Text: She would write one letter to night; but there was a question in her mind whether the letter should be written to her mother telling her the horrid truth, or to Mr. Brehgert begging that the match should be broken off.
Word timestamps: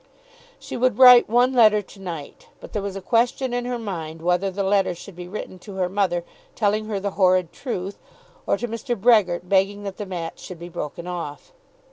She 0.57 0.75
would 0.75 0.97
write 0.97 1.29
one 1.29 1.53
letter 1.53 1.83
to 1.83 1.99
night; 1.99 2.47
but 2.59 2.73
there 2.73 2.81
was 2.81 2.95
a 2.95 3.03
question 3.03 3.53
in 3.53 3.65
her 3.65 3.77
mind 3.77 4.23
whether 4.23 4.49
the 4.49 4.63
letter 4.63 4.95
should 4.95 5.15
be 5.15 5.27
written 5.27 5.59
to 5.59 5.75
her 5.75 5.89
mother 5.89 6.23
telling 6.55 6.85
her 6.85 6.99
the 6.99 7.11
horrid 7.11 7.53
truth, 7.53 7.99
or 8.47 8.57
to 8.57 8.67
Mr. 8.67 8.99
Brehgert 8.99 9.47
begging 9.47 9.83
that 9.83 9.97
the 9.97 10.07
match 10.07 10.39
should 10.39 10.57
be 10.57 10.69
broken 10.69 11.05
off. 11.05 11.53